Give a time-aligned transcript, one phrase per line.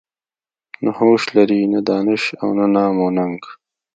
[0.83, 3.41] نه هوش لري نه دانش او نه نام و ننګ.